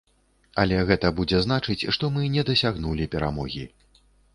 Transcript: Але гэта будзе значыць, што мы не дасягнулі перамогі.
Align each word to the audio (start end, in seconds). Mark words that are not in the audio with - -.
Але 0.63 0.79
гэта 0.93 1.11
будзе 1.21 1.43
значыць, 1.47 1.79
што 1.99 2.13
мы 2.19 2.27
не 2.39 2.49
дасягнулі 2.51 3.13
перамогі. 3.15 3.73